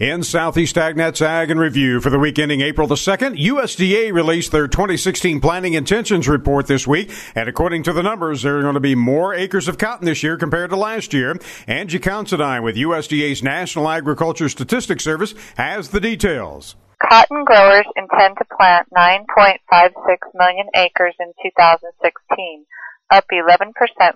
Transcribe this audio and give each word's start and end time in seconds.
In 0.00 0.22
Southeast 0.22 0.76
AgNet's 0.76 1.20
Ag 1.20 1.50
and 1.50 1.60
Review 1.60 2.00
for 2.00 2.08
the 2.08 2.18
week 2.18 2.38
ending 2.38 2.62
April 2.62 2.86
the 2.86 2.94
2nd, 2.94 3.38
USDA 3.38 4.14
released 4.14 4.50
their 4.50 4.66
2016 4.66 5.42
Planting 5.42 5.74
Intentions 5.74 6.26
Report 6.26 6.66
this 6.66 6.86
week, 6.86 7.12
and 7.34 7.50
according 7.50 7.82
to 7.82 7.92
the 7.92 8.02
numbers, 8.02 8.40
there 8.40 8.56
are 8.56 8.62
going 8.62 8.72
to 8.72 8.80
be 8.80 8.94
more 8.94 9.34
acres 9.34 9.68
of 9.68 9.76
cotton 9.76 10.06
this 10.06 10.22
year 10.22 10.38
compared 10.38 10.70
to 10.70 10.76
last 10.76 11.12
year. 11.12 11.36
Angie 11.66 11.98
Considine 11.98 12.62
with 12.62 12.76
USDA's 12.76 13.42
National 13.42 13.90
Agriculture 13.90 14.48
Statistics 14.48 15.04
Service 15.04 15.34
has 15.58 15.90
the 15.90 16.00
details. 16.00 16.76
Cotton 17.06 17.44
growers 17.44 17.84
intend 17.94 18.38
to 18.38 18.46
plant 18.56 18.88
9.56 18.96 20.16
million 20.32 20.66
acres 20.76 21.14
in 21.20 21.30
2016, 21.42 22.64
up 23.10 23.26
11% 23.30 23.72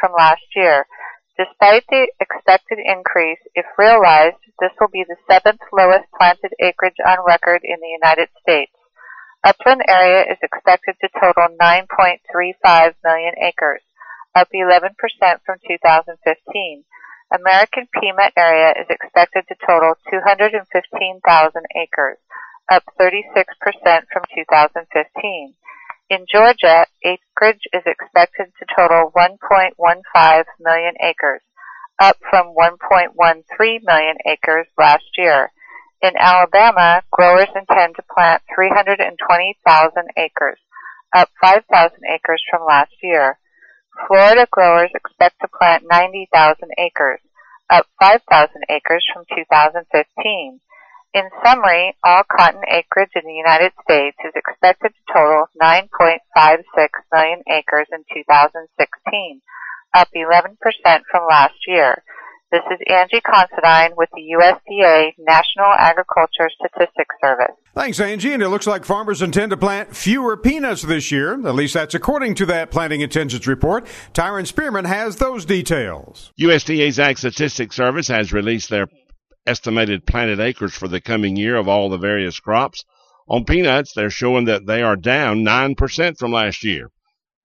from 0.00 0.10
last 0.18 0.42
year. 0.56 0.86
Despite 1.38 1.86
the 1.86 2.10
expected 2.18 2.82
increase, 2.82 3.38
if 3.54 3.64
realized, 3.78 4.42
this 4.58 4.74
will 4.80 4.90
be 4.90 5.06
the 5.06 5.14
seventh 5.30 5.62
lowest 5.70 6.10
planted 6.18 6.50
acreage 6.58 6.98
on 7.06 7.22
record 7.24 7.62
in 7.62 7.78
the 7.78 7.94
United 7.94 8.26
States. 8.42 8.74
Upland 9.46 9.82
area 9.86 10.26
is 10.26 10.38
expected 10.42 10.96
to 10.98 11.08
total 11.14 11.46
9.35 11.62 12.94
million 13.04 13.34
acres, 13.38 13.82
up 14.34 14.48
11% 14.50 14.98
from 15.46 15.58
2015. 15.62 16.84
American 17.30 17.86
Pima 17.94 18.34
area 18.36 18.74
is 18.74 18.90
expected 18.90 19.44
to 19.46 19.54
total 19.64 19.94
215,000 20.10 21.62
acres, 21.78 22.18
up 22.68 22.82
36% 22.98 23.46
from 24.10 24.24
2015. 24.34 25.54
In 26.10 26.24
Georgia, 26.24 26.86
acreage 27.04 27.68
is 27.74 27.82
expected 27.84 28.46
to 28.58 28.64
total 28.74 29.12
1.15 29.14 30.44
million 30.58 30.94
acres, 31.04 31.42
up 32.00 32.16
from 32.30 32.54
1.13 32.56 33.12
million 33.84 34.16
acres 34.24 34.66
last 34.78 35.04
year. 35.18 35.52
In 36.00 36.12
Alabama, 36.18 37.02
growers 37.10 37.52
intend 37.54 37.96
to 37.96 38.02
plant 38.14 38.40
320,000 38.54 40.08
acres, 40.16 40.58
up 41.14 41.28
5,000 41.42 41.98
acres 42.08 42.42
from 42.50 42.64
last 42.66 42.94
year. 43.02 43.38
Florida 44.06 44.46
growers 44.50 44.90
expect 44.94 45.36
to 45.42 45.48
plant 45.58 45.84
90,000 45.90 46.70
acres, 46.78 47.20
up 47.68 47.84
5,000 48.00 48.48
acres 48.70 49.04
from 49.12 49.24
2015. 49.28 50.60
In 51.18 51.30
summary, 51.44 51.96
all 52.04 52.22
cotton 52.30 52.60
acreage 52.70 53.10
in 53.16 53.22
the 53.26 53.34
United 53.34 53.72
States 53.82 54.16
is 54.24 54.30
expected 54.36 54.92
to 54.94 55.12
total 55.12 55.46
9.56 55.60 56.22
million 57.12 57.42
acres 57.50 57.88
in 57.90 58.04
2016, 58.14 59.40
up 59.94 60.08
11% 60.14 61.02
from 61.10 61.26
last 61.28 61.54
year. 61.66 62.04
This 62.52 62.62
is 62.70 62.78
Angie 62.88 63.20
Considine 63.20 63.96
with 63.96 64.08
the 64.14 64.30
USDA 64.38 65.14
National 65.18 65.72
Agriculture 65.76 66.48
Statistics 66.54 67.16
Service. 67.20 67.56
Thanks, 67.74 67.98
Angie. 67.98 68.32
And 68.32 68.42
it 68.42 68.48
looks 68.48 68.68
like 68.68 68.84
farmers 68.84 69.20
intend 69.20 69.50
to 69.50 69.56
plant 69.56 69.96
fewer 69.96 70.36
peanuts 70.36 70.82
this 70.82 71.10
year. 71.10 71.32
At 71.32 71.56
least 71.56 71.74
that's 71.74 71.96
according 71.96 72.36
to 72.36 72.46
that 72.46 72.70
planting 72.70 73.00
intentions 73.00 73.48
report. 73.48 73.86
Tyron 74.14 74.46
Spearman 74.46 74.84
has 74.84 75.16
those 75.16 75.44
details. 75.44 76.32
USDA's 76.38 77.00
Ag 77.00 77.18
Statistics 77.18 77.74
Service 77.74 78.06
has 78.06 78.32
released 78.32 78.70
their 78.70 78.86
estimated 79.48 80.04
planted 80.04 80.40
acres 80.40 80.74
for 80.74 80.88
the 80.88 81.00
coming 81.00 81.34
year 81.34 81.56
of 81.56 81.66
all 81.66 81.88
the 81.88 81.96
various 81.96 82.38
crops. 82.38 82.84
On 83.28 83.46
peanuts, 83.46 83.94
they're 83.94 84.10
showing 84.10 84.44
that 84.44 84.66
they 84.66 84.82
are 84.82 84.94
down 84.94 85.38
9% 85.38 86.18
from 86.18 86.32
last 86.32 86.62
year. 86.62 86.90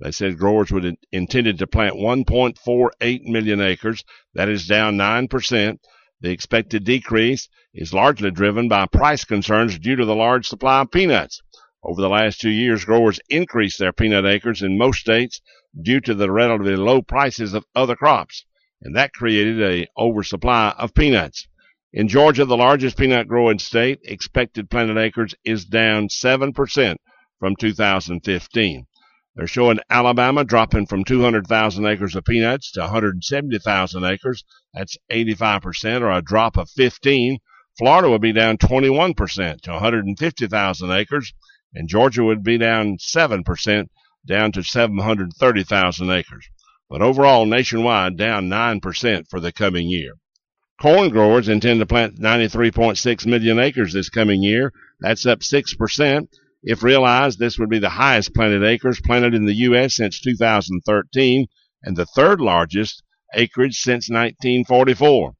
They 0.00 0.10
said 0.10 0.36
growers 0.36 0.72
would 0.72 0.96
intended 1.12 1.58
to 1.58 1.66
plant 1.68 1.94
1.48 1.94 3.22
million 3.22 3.60
acres. 3.60 4.04
That 4.34 4.48
is 4.48 4.66
down 4.66 4.96
9%. 4.96 5.78
The 6.20 6.30
expected 6.30 6.82
decrease 6.82 7.48
is 7.72 7.94
largely 7.94 8.32
driven 8.32 8.68
by 8.68 8.86
price 8.86 9.24
concerns 9.24 9.78
due 9.78 9.94
to 9.94 10.04
the 10.04 10.16
large 10.16 10.48
supply 10.48 10.80
of 10.80 10.90
peanuts. 10.90 11.40
Over 11.84 12.00
the 12.00 12.08
last 12.08 12.40
two 12.40 12.50
years, 12.50 12.84
growers 12.84 13.20
increased 13.28 13.78
their 13.78 13.92
peanut 13.92 14.26
acres 14.26 14.60
in 14.60 14.76
most 14.76 14.98
states 14.98 15.40
due 15.80 16.00
to 16.00 16.14
the 16.14 16.30
relatively 16.32 16.74
low 16.74 17.02
prices 17.02 17.54
of 17.54 17.64
other 17.76 17.94
crops, 17.94 18.44
and 18.80 18.96
that 18.96 19.12
created 19.12 19.62
a 19.62 19.86
oversupply 19.96 20.74
of 20.78 20.94
peanuts. 20.94 21.46
In 21.94 22.08
Georgia, 22.08 22.46
the 22.46 22.56
largest 22.56 22.96
peanut 22.96 23.28
growing 23.28 23.58
state, 23.58 24.00
expected 24.04 24.70
planted 24.70 24.96
acres 24.96 25.34
is 25.44 25.66
down 25.66 26.08
7% 26.08 26.96
from 27.38 27.54
2015. 27.54 28.86
They're 29.34 29.46
showing 29.46 29.78
Alabama 29.90 30.42
dropping 30.42 30.86
from 30.86 31.04
200,000 31.04 31.84
acres 31.84 32.16
of 32.16 32.24
peanuts 32.24 32.72
to 32.72 32.80
170,000 32.80 34.04
acres. 34.04 34.42
That's 34.72 34.96
85% 35.10 36.00
or 36.00 36.10
a 36.10 36.22
drop 36.22 36.56
of 36.56 36.70
15. 36.70 37.38
Florida 37.76 38.08
would 38.08 38.22
be 38.22 38.32
down 38.32 38.56
21% 38.56 39.60
to 39.60 39.70
150,000 39.72 40.90
acres 40.90 41.34
and 41.74 41.88
Georgia 41.90 42.24
would 42.24 42.42
be 42.42 42.56
down 42.56 42.96
7% 42.96 43.88
down 44.26 44.52
to 44.52 44.62
730,000 44.62 46.10
acres. 46.10 46.48
But 46.88 47.02
overall, 47.02 47.44
nationwide, 47.44 48.16
down 48.16 48.48
9% 48.48 49.28
for 49.28 49.40
the 49.40 49.52
coming 49.52 49.88
year. 49.88 50.14
Corn 50.82 51.10
growers 51.10 51.48
intend 51.48 51.78
to 51.78 51.86
plant 51.86 52.18
93.6 52.18 53.24
million 53.26 53.60
acres 53.60 53.92
this 53.92 54.10
coming 54.10 54.42
year. 54.42 54.72
That's 54.98 55.24
up 55.26 55.38
6%. 55.38 56.28
If 56.64 56.82
realized, 56.82 57.38
this 57.38 57.56
would 57.56 57.70
be 57.70 57.78
the 57.78 57.88
highest 57.88 58.34
planted 58.34 58.64
acres 58.64 59.00
planted 59.00 59.32
in 59.32 59.44
the 59.44 59.54
U.S. 59.68 59.94
since 59.94 60.20
2013 60.20 61.46
and 61.84 61.96
the 61.96 62.04
third 62.04 62.40
largest 62.40 63.04
acreage 63.32 63.76
since 63.76 64.10
1944. 64.10 65.34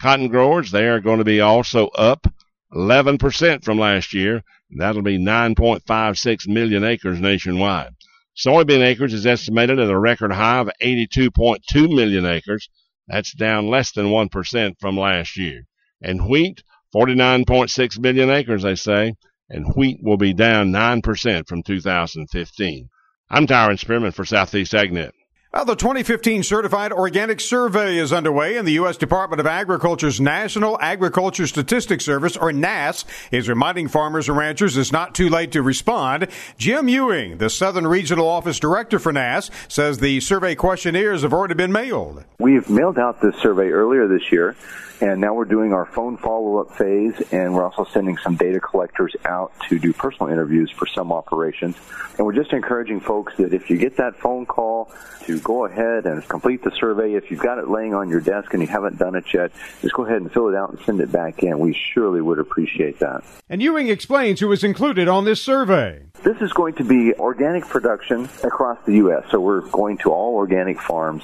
Cotton 0.00 0.28
growers, 0.28 0.70
they 0.70 0.86
are 0.86 1.00
going 1.00 1.18
to 1.18 1.24
be 1.24 1.40
also 1.40 1.88
up 1.88 2.28
11% 2.72 3.64
from 3.64 3.80
last 3.80 4.14
year. 4.14 4.44
That'll 4.78 5.02
be 5.02 5.18
9.56 5.18 6.46
million 6.46 6.84
acres 6.84 7.18
nationwide. 7.18 7.96
Soybean 8.36 8.86
acres 8.86 9.12
is 9.12 9.26
estimated 9.26 9.80
at 9.80 9.90
a 9.90 9.98
record 9.98 10.30
high 10.30 10.60
of 10.60 10.70
82.2 10.80 11.92
million 11.92 12.24
acres. 12.24 12.68
That's 13.06 13.34
down 13.34 13.68
less 13.68 13.92
than 13.92 14.06
1% 14.06 14.74
from 14.80 14.96
last 14.96 15.36
year. 15.36 15.66
And 16.02 16.28
wheat, 16.28 16.62
49.6 16.94 17.98
million 17.98 18.30
acres, 18.30 18.62
they 18.62 18.74
say, 18.74 19.14
and 19.48 19.74
wheat 19.74 19.98
will 20.02 20.16
be 20.16 20.32
down 20.32 20.72
9% 20.72 21.48
from 21.48 21.62
2015. 21.62 22.88
I'm 23.30 23.46
Tyron 23.46 23.78
Spearman 23.78 24.12
for 24.12 24.24
Southeast 24.24 24.72
AgNet. 24.72 25.10
Well, 25.54 25.64
the 25.64 25.76
2015 25.76 26.42
Certified 26.42 26.90
Organic 26.90 27.40
Survey 27.40 27.98
is 27.98 28.12
underway, 28.12 28.56
and 28.56 28.66
the 28.66 28.72
U.S. 28.72 28.96
Department 28.96 29.38
of 29.38 29.46
Agriculture's 29.46 30.20
National 30.20 30.76
Agriculture 30.80 31.46
Statistics 31.46 32.04
Service, 32.04 32.36
or 32.36 32.52
NASS, 32.52 33.04
is 33.30 33.48
reminding 33.48 33.86
farmers 33.86 34.28
and 34.28 34.36
ranchers 34.36 34.76
it's 34.76 34.90
not 34.90 35.14
too 35.14 35.28
late 35.28 35.52
to 35.52 35.62
respond. 35.62 36.26
Jim 36.58 36.88
Ewing, 36.88 37.38
the 37.38 37.48
Southern 37.48 37.86
Regional 37.86 38.26
Office 38.26 38.58
Director 38.58 38.98
for 38.98 39.12
NASS, 39.12 39.48
says 39.68 39.98
the 39.98 40.18
survey 40.18 40.56
questionnaires 40.56 41.22
have 41.22 41.32
already 41.32 41.54
been 41.54 41.70
mailed. 41.70 42.24
We've 42.40 42.68
mailed 42.68 42.98
out 42.98 43.20
this 43.20 43.36
survey 43.36 43.68
earlier 43.68 44.08
this 44.08 44.32
year 44.32 44.56
and 45.00 45.20
now 45.20 45.34
we're 45.34 45.44
doing 45.44 45.72
our 45.72 45.86
phone 45.86 46.16
follow-up 46.16 46.76
phase, 46.78 47.14
and 47.32 47.52
we're 47.52 47.64
also 47.64 47.84
sending 47.92 48.16
some 48.16 48.36
data 48.36 48.60
collectors 48.60 49.14
out 49.24 49.52
to 49.68 49.78
do 49.78 49.92
personal 49.92 50.32
interviews 50.32 50.70
for 50.70 50.86
some 50.86 51.12
operations. 51.12 51.76
And 52.16 52.24
we're 52.24 52.34
just 52.34 52.52
encouraging 52.52 53.00
folks 53.00 53.36
that 53.38 53.52
if 53.52 53.68
you 53.68 53.76
get 53.76 53.96
that 53.96 54.16
phone 54.16 54.46
call, 54.46 54.90
to 55.24 55.40
go 55.44 55.66
ahead 55.66 56.06
and 56.06 56.26
complete 56.28 56.64
the 56.64 56.72
survey. 56.72 57.14
If 57.14 57.30
you've 57.30 57.40
got 57.40 57.58
it 57.58 57.68
laying 57.68 57.94
on 57.94 58.08
your 58.08 58.20
desk 58.20 58.52
and 58.54 58.62
you 58.62 58.68
haven't 58.68 58.98
done 58.98 59.14
it 59.14 59.24
yet, 59.32 59.52
just 59.82 59.94
go 59.94 60.04
ahead 60.04 60.22
and 60.22 60.32
fill 60.32 60.48
it 60.48 60.56
out 60.56 60.70
and 60.70 60.80
send 60.80 61.00
it 61.00 61.12
back 61.12 61.42
in. 61.42 61.58
We 61.58 61.78
surely 61.94 62.20
would 62.20 62.38
appreciate 62.38 62.98
that. 63.00 63.22
And 63.48 63.62
Ewing 63.62 63.88
explains 63.88 64.40
who 64.40 64.50
is 64.50 64.64
included 64.64 65.06
on 65.06 65.24
this 65.24 65.40
survey. 65.40 66.02
This 66.24 66.40
is 66.40 66.52
going 66.52 66.74
to 66.74 66.84
be 66.84 67.14
organic 67.14 67.66
production 67.66 68.28
across 68.42 68.78
the 68.86 68.94
U.S. 68.96 69.24
So 69.30 69.38
we're 69.38 69.60
going 69.60 69.98
to 69.98 70.10
all 70.10 70.34
organic 70.34 70.80
farms 70.80 71.22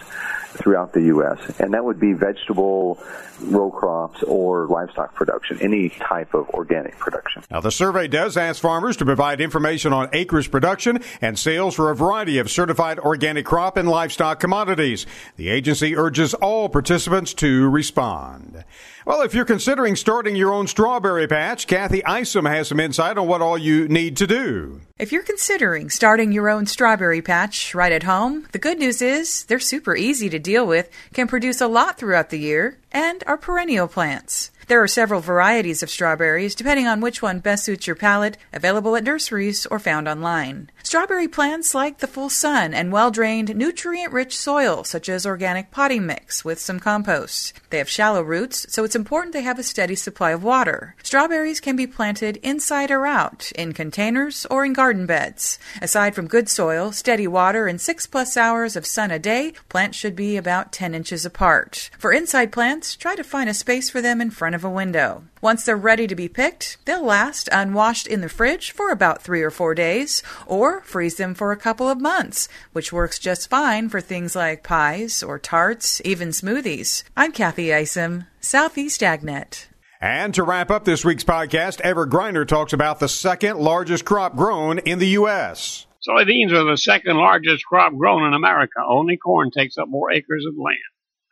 throughout 0.51 0.93
the 0.93 1.03
U.S. 1.03 1.39
And 1.61 1.75
that 1.75 1.85
would 1.85 2.01
be 2.01 2.13
vegetable, 2.13 2.99
row 3.41 3.71
crops, 3.71 4.23
or 4.25 4.67
livestock 4.67 5.15
production, 5.15 5.59
any 5.61 5.89
type 5.91 6.35
of 6.35 6.49
organic 6.51 6.99
production. 6.99 7.43
Now, 7.51 7.61
the 7.61 7.71
survey 7.71 8.09
does 8.09 8.37
ask 8.37 8.61
farmers 8.61 8.97
to 8.99 9.05
provide 9.05 9.41
information 9.41 9.93
on 9.93 10.09
acreage 10.13 10.51
production 10.51 11.01
and 11.21 11.39
sales 11.39 11.75
for 11.75 11.91
a 11.91 11.97
variety 11.97 12.39
of 12.39 12.51
certified 12.51 12.99
organic 12.99 13.47
crop 13.47 13.77
and 13.77 13.89
livestock 13.89 14.41
commodities. 14.41 15.07
The 15.37 15.49
agency 15.49 15.97
urges 15.97 16.35
all 16.35 16.69
participants 16.69 17.35
to 17.35 17.69
respond. 17.69 18.65
Well, 19.11 19.23
if 19.23 19.35
you're 19.35 19.45
considering 19.45 19.97
starting 19.97 20.37
your 20.37 20.53
own 20.53 20.69
strawberry 20.69 21.27
patch, 21.27 21.67
Kathy 21.67 22.05
Isom 22.05 22.45
has 22.45 22.69
some 22.69 22.79
insight 22.79 23.19
on 23.19 23.27
what 23.27 23.43
all 23.43 23.59
you 23.59 23.89
need 23.89 24.17
to 24.19 24.27
do. 24.29 24.83
If 25.01 25.11
you're 25.11 25.25
considering 25.25 25.91
starting 25.91 26.31
your 26.31 26.49
own 26.49 26.67
strawberry 26.67 27.21
patch 27.21 27.75
right 27.75 27.91
at 27.91 28.05
home, 28.05 28.47
the 28.53 28.61
good 28.61 28.79
news 28.79 29.03
is 29.03 29.47
they're 29.47 29.59
super 29.59 29.97
easy 29.97 30.31
to 30.31 30.39
deal 30.39 30.65
with, 30.65 30.89
can 31.13 31.27
produce 31.27 31.61
a 31.61 31.67
lot 31.67 31.99
throughout 31.99 32.31
the 32.31 32.39
year, 32.39 32.79
and 32.93 33.25
are 33.27 33.37
perennial 33.37 33.89
plants. 33.89 34.53
There 34.71 34.81
are 34.81 34.87
several 34.87 35.21
varieties 35.21 35.83
of 35.83 35.91
strawberries, 35.91 36.55
depending 36.55 36.87
on 36.87 37.01
which 37.01 37.21
one 37.21 37.41
best 37.41 37.65
suits 37.65 37.89
your 37.89 37.97
palate, 37.97 38.39
available 38.53 38.95
at 38.95 39.03
nurseries 39.03 39.67
or 39.67 39.81
found 39.81 40.07
online. 40.07 40.71
Strawberry 40.85 41.27
plants 41.27 41.75
like 41.75 41.99
the 41.99 42.07
full 42.07 42.31
sun 42.31 42.73
and 42.73 42.93
well 42.93 43.11
drained, 43.11 43.57
nutrient 43.57 44.13
rich 44.13 44.39
soil, 44.39 44.85
such 44.85 45.09
as 45.09 45.27
organic 45.27 45.73
potting 45.73 46.07
mix 46.07 46.45
with 46.45 46.61
some 46.61 46.79
compost. 46.79 47.53
They 47.71 47.79
have 47.79 47.89
shallow 47.89 48.23
roots, 48.23 48.65
so 48.73 48.85
it's 48.85 48.95
important 48.95 49.33
they 49.33 49.43
have 49.43 49.59
a 49.59 49.65
steady 49.65 49.97
supply 49.97 50.31
of 50.31 50.45
water. 50.45 50.95
Strawberries 51.03 51.59
can 51.59 51.75
be 51.75 51.89
planted 51.89 52.37
inside 52.37 52.93
or 52.93 53.07
out, 53.07 53.51
in 53.57 53.73
containers 53.73 54.47
or 54.53 54.65
in 54.65 54.73
garden 54.73 55.05
beds. 55.05 55.59
Aside 55.83 56.15
from 56.15 56.29
good 56.29 56.49
soil, 56.49 56.93
steady 56.93 57.27
water, 57.27 57.67
and 57.67 57.81
six 57.81 58.07
plus 58.07 58.37
hours 58.37 58.77
of 58.77 58.87
sun 58.87 59.11
a 59.11 59.19
day, 59.19 59.53
plants 59.69 59.99
should 59.99 60.15
be 60.15 60.37
about 60.37 60.71
10 60.71 60.95
inches 60.95 61.27
apart. 61.27 61.91
For 61.99 62.13
inside 62.13 62.53
plants, 62.53 62.95
try 62.95 63.17
to 63.17 63.25
find 63.25 63.51
a 63.51 63.55
space 63.55 63.91
for 63.91 64.01
them 64.01 64.21
in 64.21 64.31
front 64.31 64.55
of 64.55 64.60
a 64.65 64.71
window. 64.71 65.25
Once 65.41 65.65
they're 65.65 65.77
ready 65.77 66.07
to 66.07 66.15
be 66.15 66.29
picked, 66.29 66.79
they'll 66.85 67.05
last 67.05 67.49
unwashed 67.53 68.07
in 68.07 68.21
the 68.21 68.29
fridge 68.29 68.71
for 68.71 68.91
about 68.91 69.23
three 69.23 69.43
or 69.43 69.51
four 69.51 69.75
days, 69.75 70.23
or 70.47 70.83
freeze 70.83 71.17
them 71.17 71.35
for 71.35 71.53
a 71.53 71.57
couple 71.57 71.89
of 71.89 72.01
months, 72.01 72.49
which 72.73 72.93
works 72.93 73.19
just 73.19 73.51
fine 73.51 73.89
for 73.89 74.01
things 74.01 74.37
like 74.37 74.63
pies 74.63 75.23
or 75.23 75.39
tarts, 75.39 76.01
even 76.05 76.29
smoothies. 76.29 77.05
I'm 77.17 77.33
Kathy 77.33 77.73
Isom, 77.73 78.27
Southeast 78.41 79.01
Agnet. 79.01 79.67
And 80.01 80.33
to 80.35 80.43
wrap 80.43 80.71
up 80.71 80.85
this 80.85 81.05
week's 81.05 81.25
podcast, 81.25 81.81
Everett 81.83 82.11
Griner 82.11 82.49
talks 82.49 82.73
about 82.73 83.01
the 83.01 83.09
second 83.09 83.59
largest 83.59 84.05
crop 84.05 84.35
grown 84.35 84.79
in 84.79 84.99
the 84.99 85.09
U.S. 85.09 85.87
Soybeans 86.09 86.53
are 86.53 86.65
the 86.65 86.79
second 86.79 87.19
largest 87.19 87.65
crop 87.67 87.95
grown 87.95 88.25
in 88.27 88.33
America. 88.33 88.81
Only 88.89 89.19
corn 89.19 89.51
takes 89.51 89.77
up 89.77 89.89
more 89.89 90.11
acres 90.11 90.47
of 90.49 90.55
land. 90.57 90.79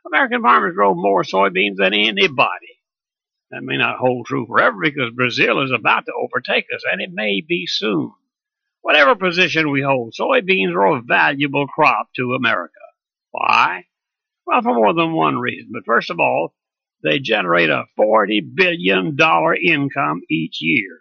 American 0.07 0.43
farmers 0.43 0.75
grow 0.75 0.95
more 0.95 1.23
soybeans 1.23 1.77
than 1.77 1.95
anybody. 1.95 2.78
That 3.51 3.63
may 3.63 3.79
not 3.79 3.99
hold 3.99 4.27
true 4.27 4.47
forever 4.47 4.77
because 4.83 5.15
Brazil 5.15 5.63
is 5.63 5.71
about 5.73 6.05
to 6.07 6.13
overtake 6.13 6.67
us, 6.75 6.83
and 6.91 7.01
it 7.01 7.11
may 7.13 7.41
be 7.47 7.67
soon. 7.67 8.13
Whatever 8.83 9.15
position 9.17 9.71
we 9.71 9.83
hold, 9.83 10.15
soybeans 10.19 10.75
are 10.75 10.99
a 10.99 11.03
valuable 11.03 11.67
crop 11.67 12.09
to 12.17 12.35
America. 12.35 12.75
Why? 13.31 13.85
Well, 14.47 14.63
for 14.63 14.75
more 14.75 14.95
than 14.95 15.13
one 15.13 15.39
reason. 15.39 15.71
But 15.73 15.85
first 15.87 16.11
of 16.11 16.21
all, 16.21 16.55
they 17.03 17.19
generate 17.19 17.71
a 17.71 17.85
$40 17.99 18.55
billion 18.55 19.17
income 19.63 20.23
each 20.31 20.59
year. 20.61 21.01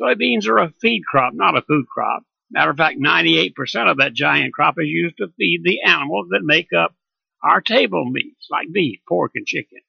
Soybeans 0.00 0.48
are 0.48 0.58
a 0.58 0.72
feed 0.80 1.02
crop, 1.04 1.32
not 1.34 1.56
a 1.56 1.62
food 1.62 1.86
crop. 1.86 2.24
Matter 2.50 2.70
of 2.70 2.76
fact, 2.76 2.98
98% 3.00 3.52
of 3.90 3.98
that 3.98 4.14
giant 4.14 4.52
crop 4.52 4.76
is 4.78 4.86
used 4.88 5.16
to 5.18 5.32
feed 5.36 5.62
the 5.62 5.82
animals 5.82 6.28
that 6.30 6.42
make 6.42 6.72
up 6.72 6.94
our 7.42 7.60
table 7.60 8.04
meats, 8.04 8.46
like 8.50 8.72
beef, 8.72 9.00
pork, 9.08 9.32
and 9.34 9.46
chicken. 9.46 9.80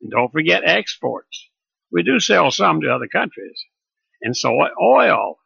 And 0.00 0.10
don't 0.10 0.32
forget 0.32 0.62
exports. 0.64 1.48
We 1.90 2.02
do 2.02 2.20
sell 2.20 2.50
some 2.50 2.80
to 2.80 2.92
other 2.92 3.08
countries. 3.08 3.64
And 4.22 4.36
soy 4.36 4.68
oil, 4.82 5.36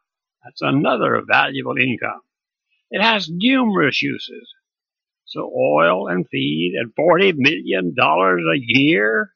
that's 0.43 0.61
another 0.61 1.21
valuable 1.27 1.77
income. 1.77 2.21
It 2.91 3.01
has 3.01 3.29
numerous 3.29 4.01
uses. 4.01 4.53
So 5.25 5.41
oil 5.41 6.07
and 6.07 6.25
feed 6.31 6.73
and 6.79 6.91
$40 6.95 7.35
million 7.37 7.93
a 7.99 8.57
year. 8.57 9.31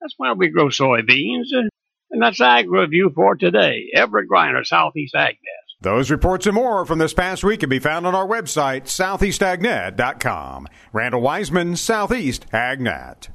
That's 0.00 0.14
why 0.16 0.32
we 0.32 0.48
grow 0.48 0.68
soybeans. 0.68 1.48
And 2.10 2.22
that's 2.22 2.40
Ag 2.40 2.70
Review 2.70 3.12
for 3.14 3.36
today. 3.36 3.90
Everett 3.94 4.28
Griner, 4.30 4.64
Southeast 4.64 5.14
AgNet. 5.14 5.36
Those 5.80 6.10
reports 6.10 6.46
and 6.46 6.54
more 6.54 6.84
from 6.86 6.98
this 6.98 7.12
past 7.12 7.44
week 7.44 7.60
can 7.60 7.68
be 7.68 7.78
found 7.78 8.06
on 8.06 8.14
our 8.14 8.26
website, 8.26 8.84
southeastagnet.com. 8.84 10.66
Randall 10.92 11.20
Wiseman, 11.20 11.76
Southeast 11.76 12.46
AgNet. 12.50 13.28